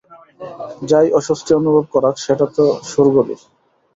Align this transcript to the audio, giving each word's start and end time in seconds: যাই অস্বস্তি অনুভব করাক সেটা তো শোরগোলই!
যাই 0.89 1.07
অস্বস্তি 1.11 1.51
অনুভব 1.59 1.85
করাক 1.93 2.15
সেটা 2.17 2.45
তো 2.55 2.63
শোরগোলই! 2.89 3.37